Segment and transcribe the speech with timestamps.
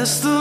[0.00, 0.39] Bless the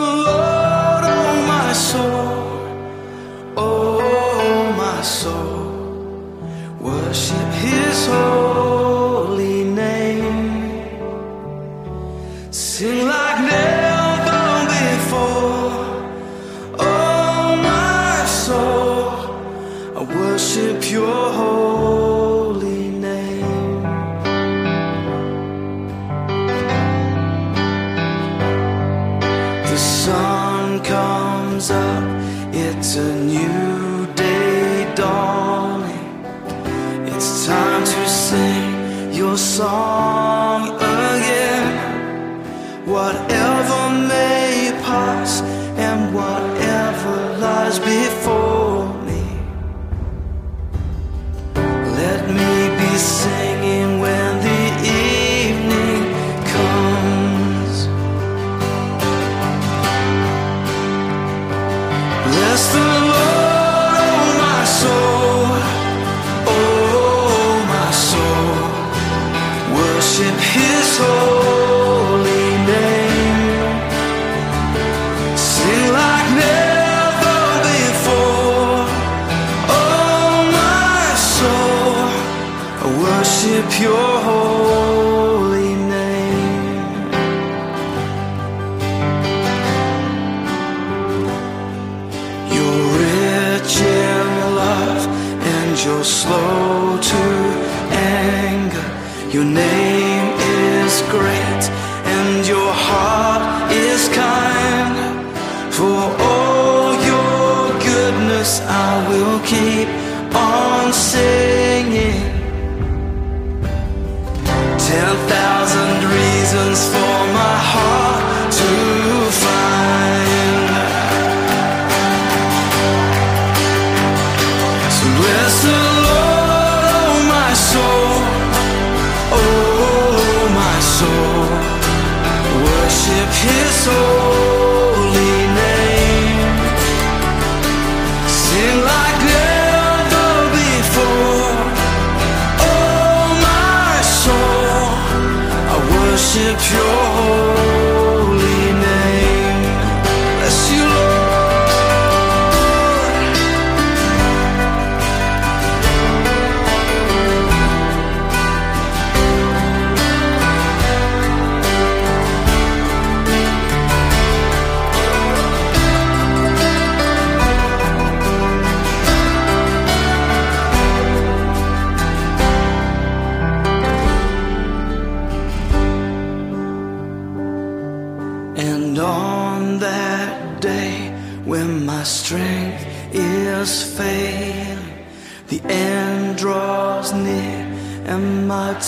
[101.19, 101.88] great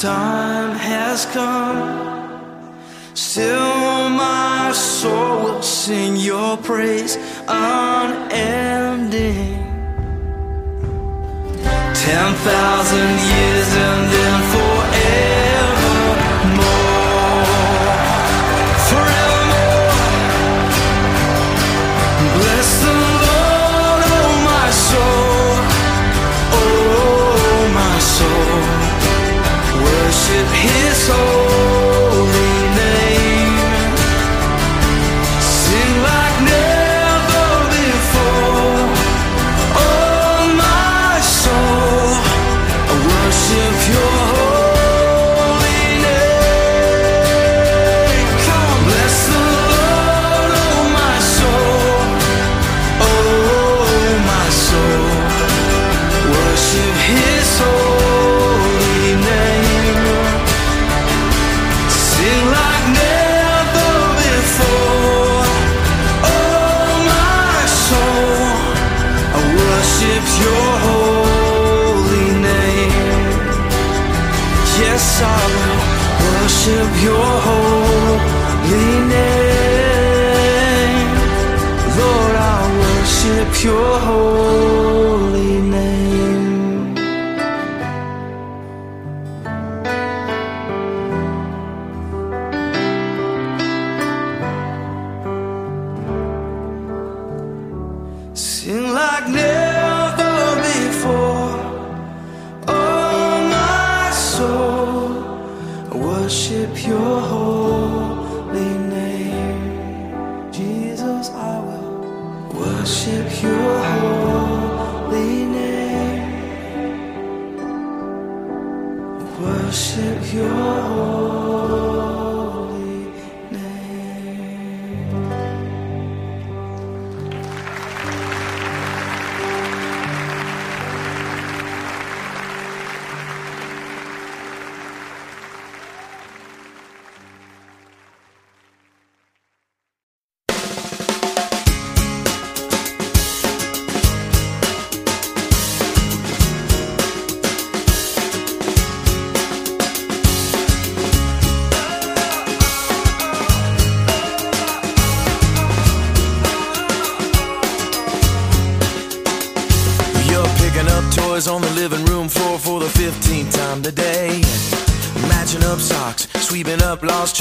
[0.02, 2.74] time has come.
[3.14, 7.18] Still, my soul will sing your praise.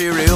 [0.08, 0.30] Up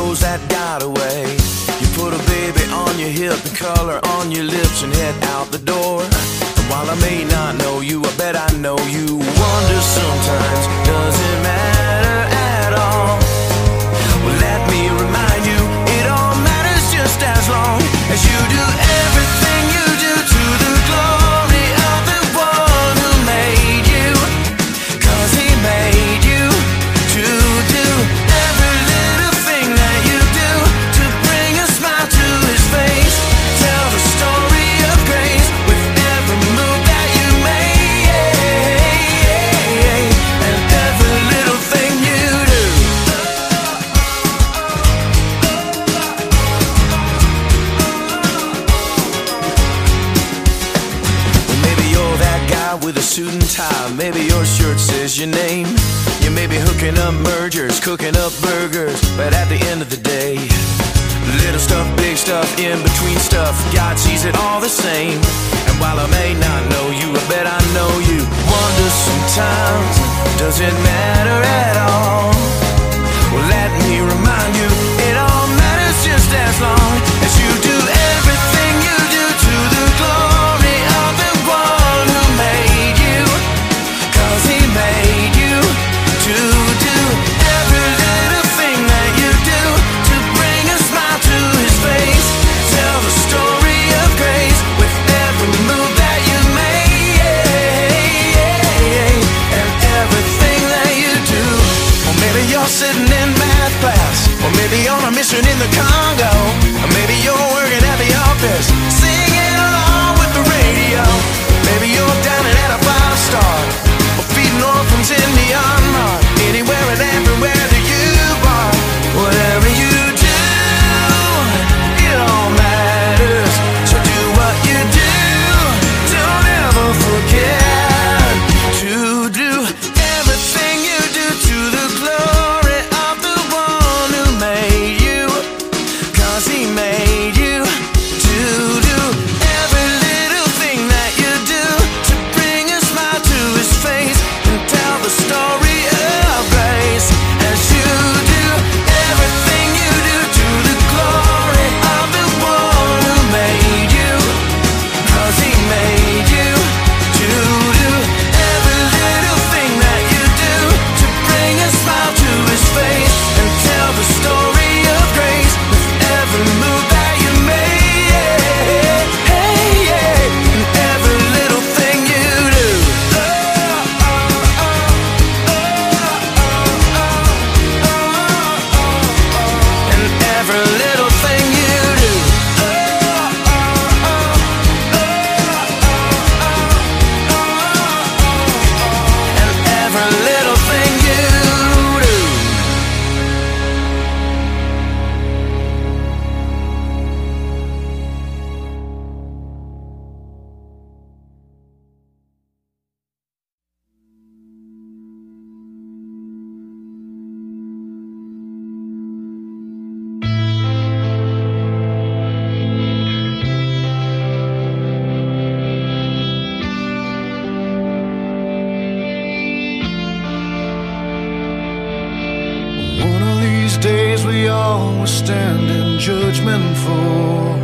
[226.04, 227.56] judgment for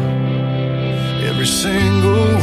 [1.29, 2.40] every single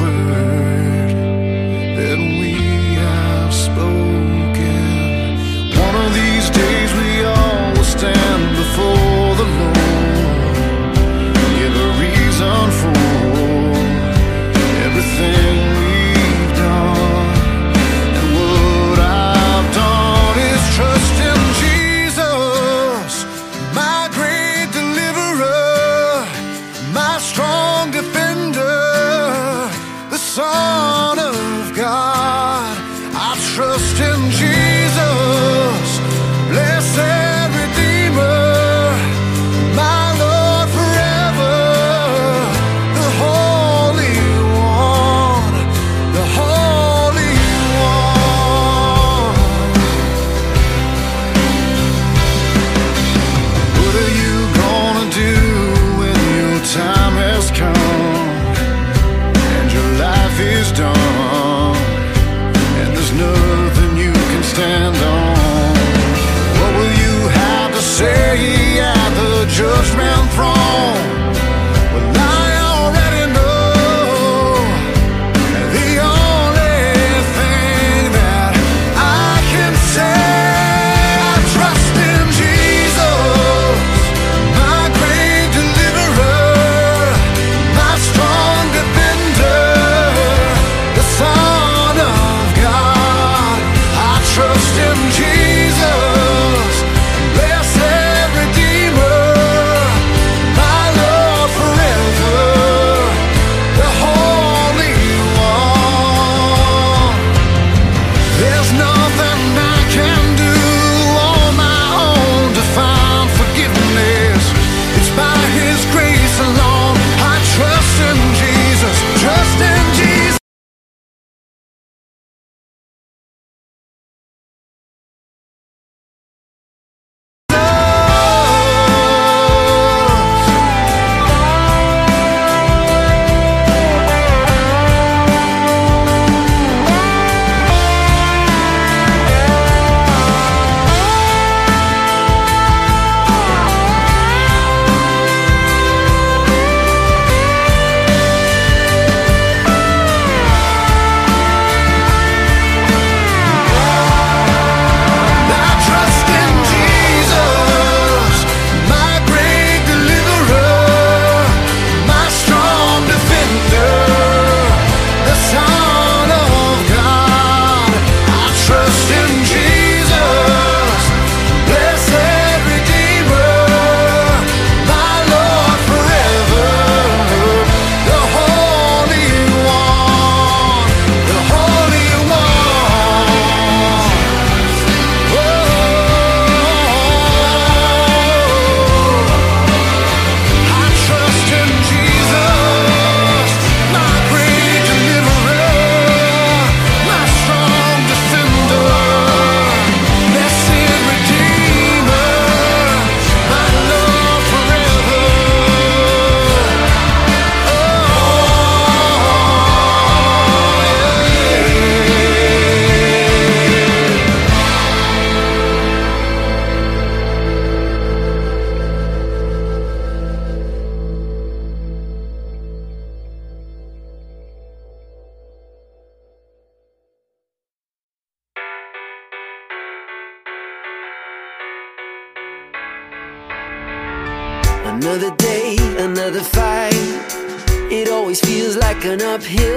[239.38, 239.77] uphill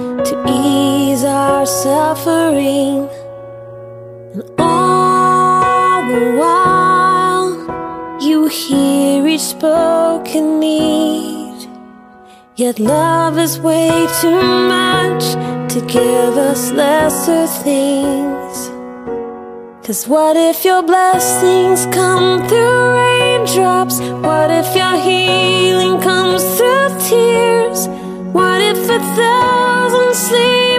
[1.61, 3.07] our suffering.
[4.33, 7.49] And all the while,
[8.19, 11.69] you hear each spoken need.
[12.55, 14.41] Yet love is way too
[14.75, 15.23] much
[15.73, 18.57] to give us lesser things.
[19.85, 23.99] Cause what if your blessings come through raindrops?
[23.99, 27.87] What if your healing comes through tears?
[28.33, 30.70] What if a thousand sleepless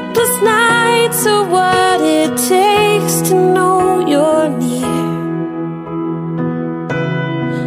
[0.44, 5.10] nights are what it takes to know you're near.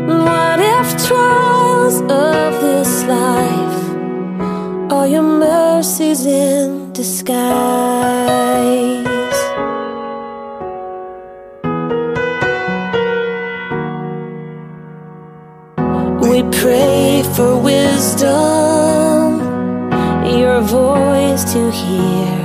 [0.08, 3.82] What if trials of this life
[4.92, 8.66] are your mercies in disguise?
[16.22, 19.40] We pray for wisdom,
[20.40, 22.45] your voice to hear.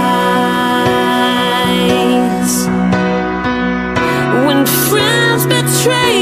[5.83, 6.20] Friends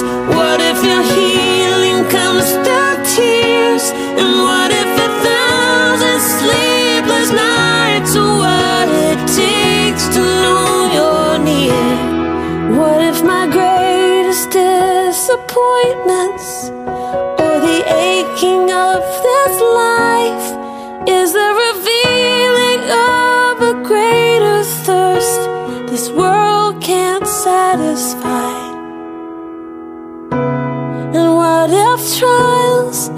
[0.00, 3.90] What if your healing comes through tears?
[4.20, 12.78] And what if a thousand sleepless nights are what it takes to know you're near?
[12.78, 16.37] What if my greatest disappointments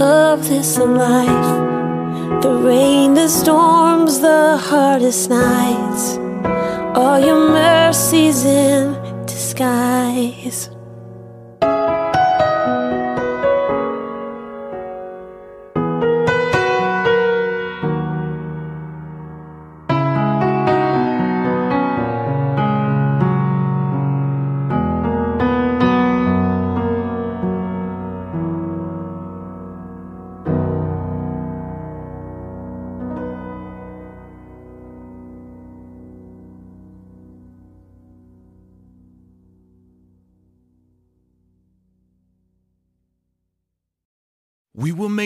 [0.00, 6.16] of this life, the rain, the storms, the hardest nights,
[6.96, 8.94] are your mercies in
[9.26, 10.70] disguise?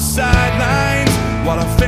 [0.00, 1.10] sidelines.
[1.46, 1.78] While our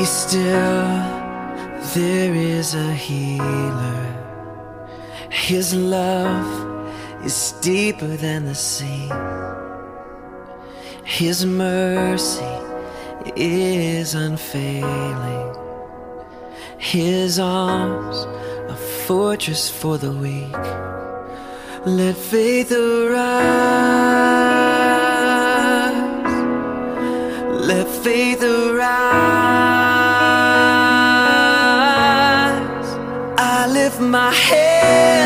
[0.00, 0.88] Be still,
[1.94, 4.06] there is a healer.
[5.28, 6.50] His love
[7.22, 9.10] is deeper than the sea.
[11.04, 12.56] His mercy
[13.36, 15.54] is unfailing.
[16.78, 18.24] His arms,
[18.70, 20.64] a fortress for the weak.
[21.84, 23.20] Let faith arise.
[27.68, 29.59] Let faith arise.
[34.00, 35.19] my head.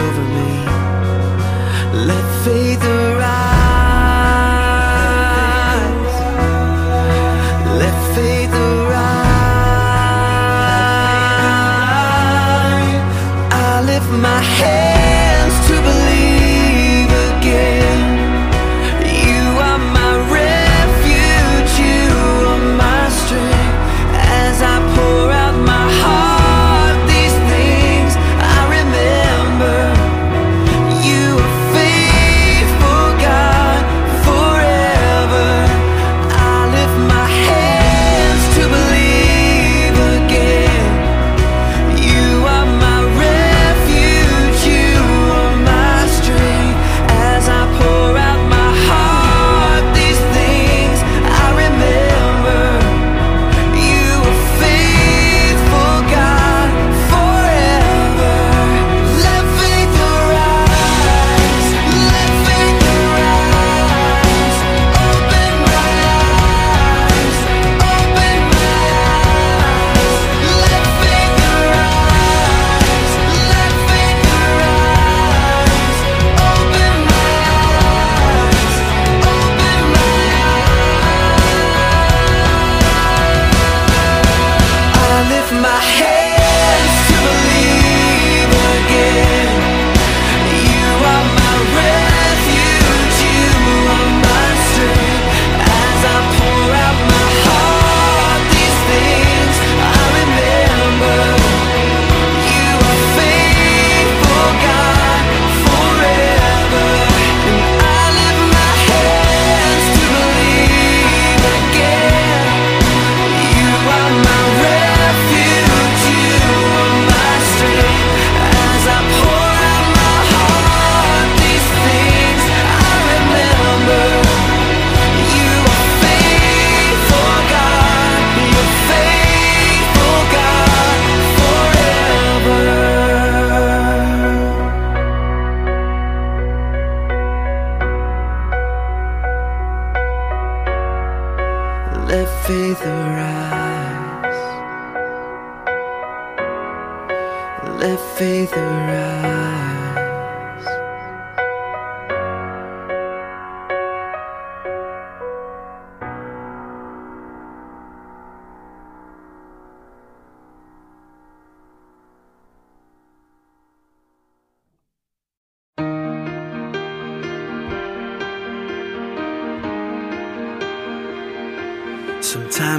[0.00, 0.52] over me.
[2.08, 3.26] Let faith arise.
[7.80, 9.86] Let faith arise.
[13.52, 14.95] I lift my head.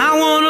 [0.00, 0.47] I wanna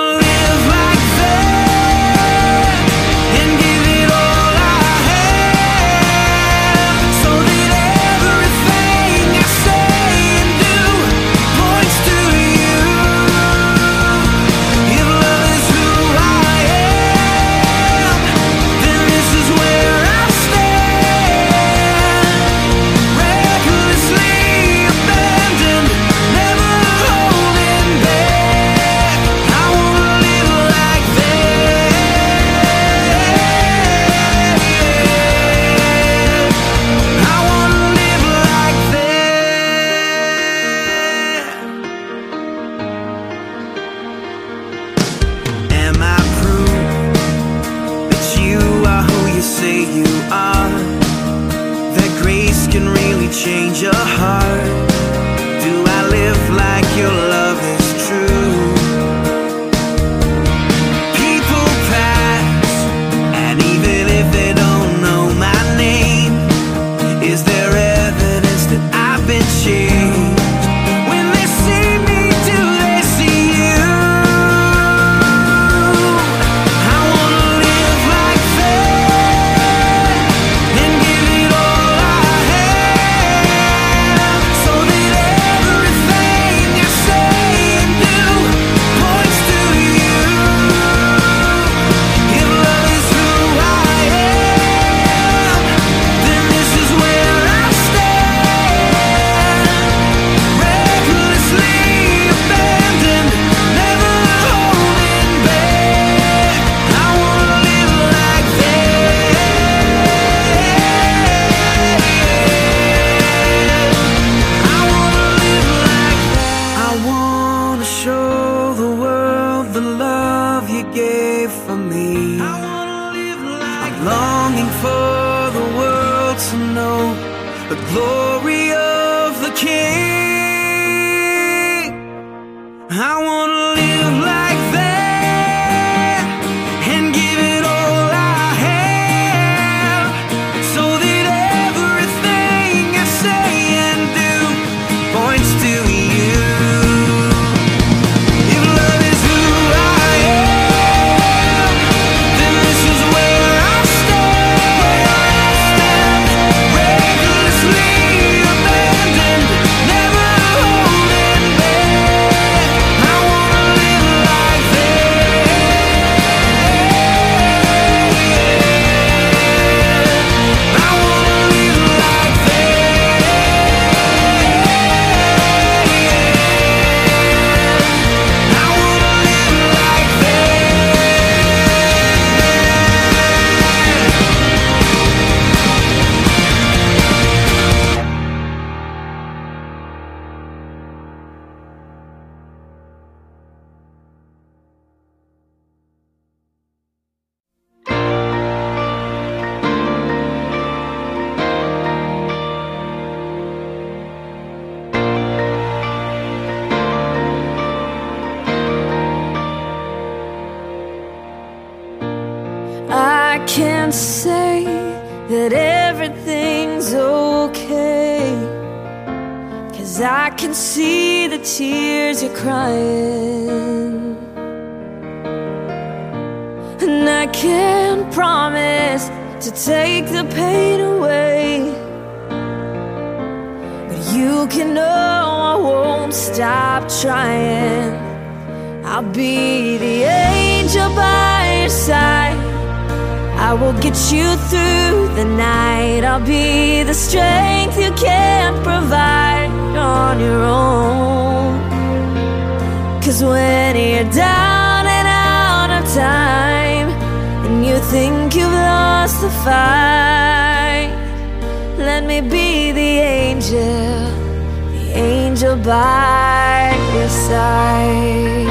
[265.38, 268.48] angel by your side.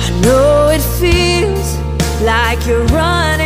[0.00, 1.76] I know it feels
[2.22, 3.45] like you're running.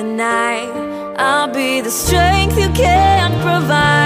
[0.00, 0.72] the night.
[1.18, 3.99] I'll be the strength you can't provide.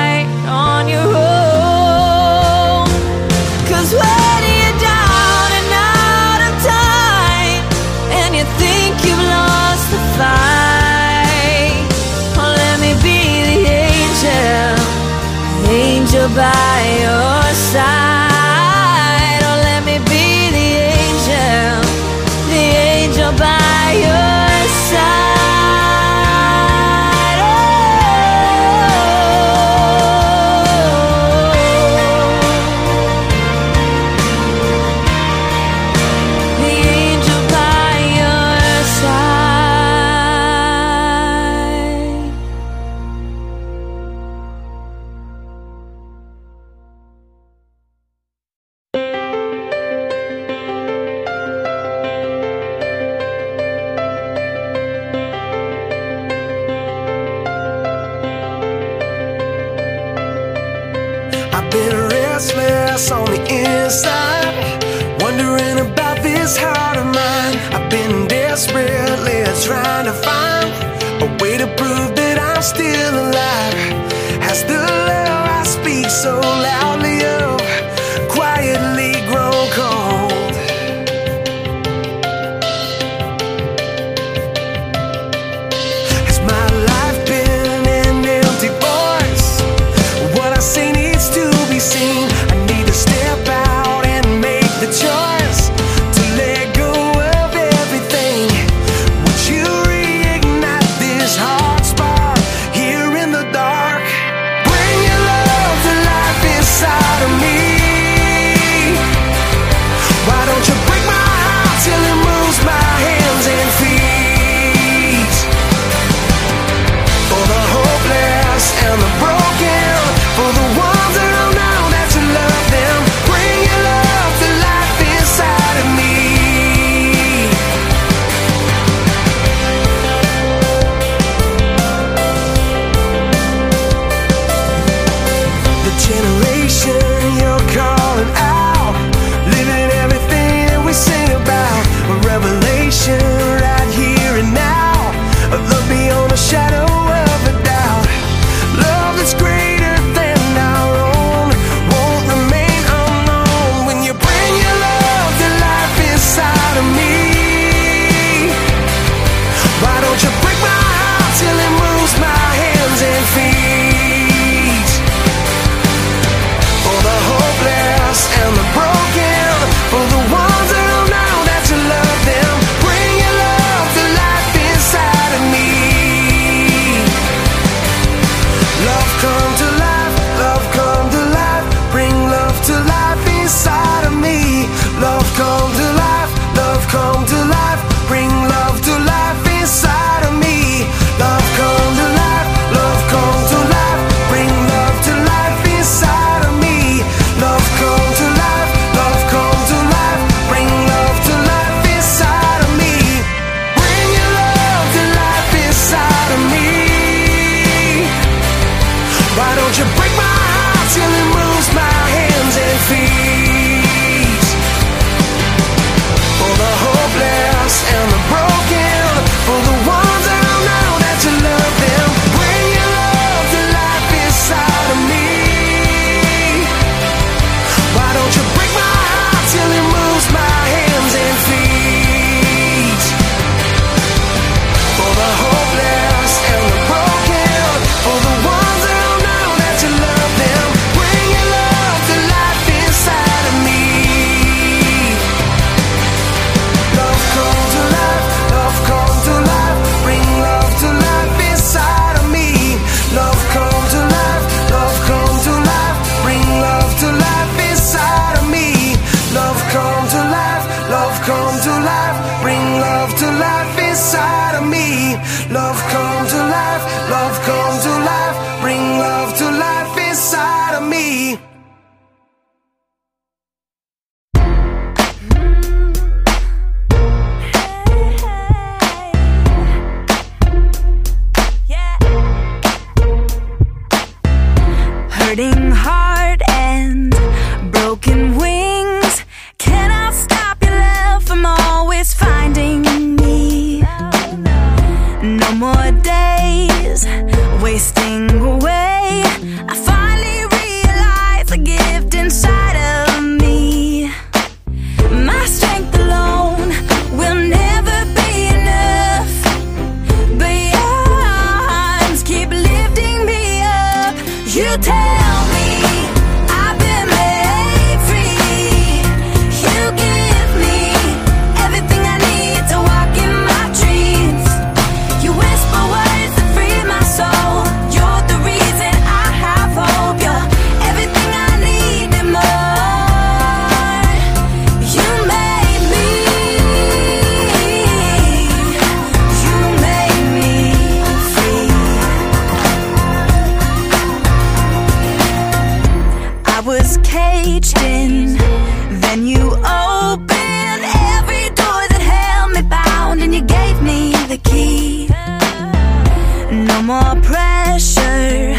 [356.74, 358.54] no more pressure.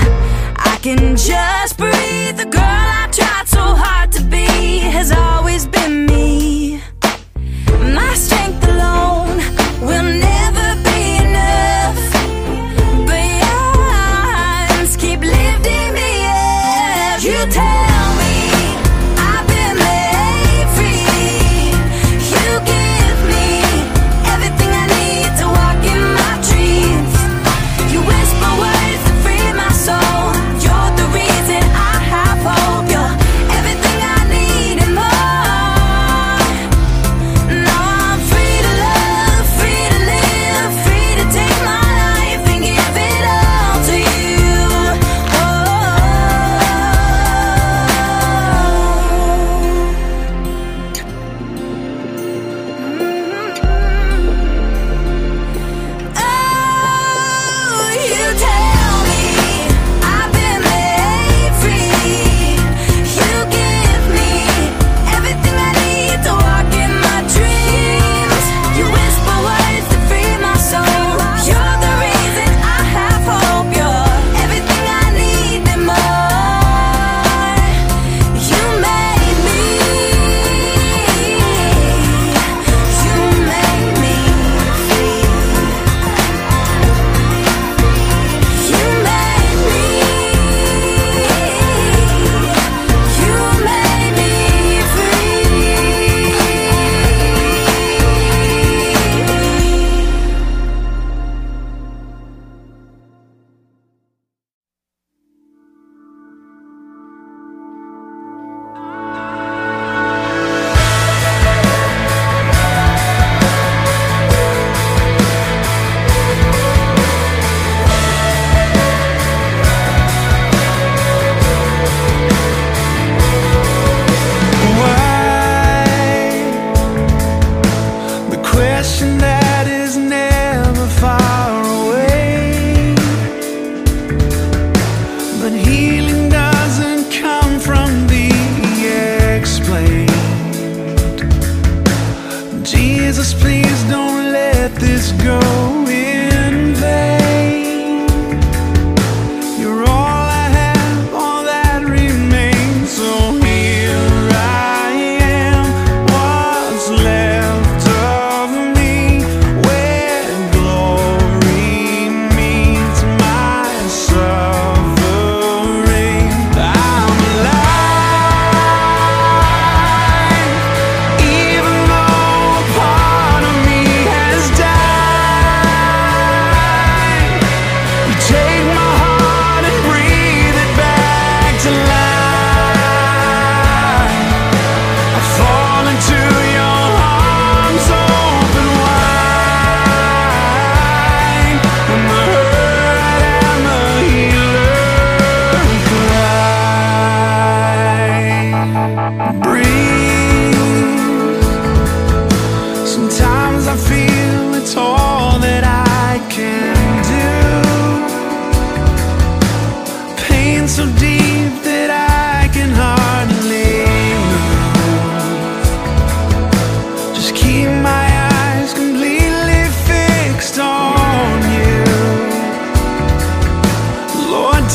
[0.72, 2.38] I can just breathe.
[2.38, 2.62] The girl
[3.02, 6.25] I tried so hard to be has always been me.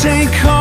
[0.00, 0.59] take home